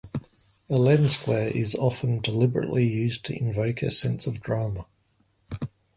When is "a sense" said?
3.83-4.25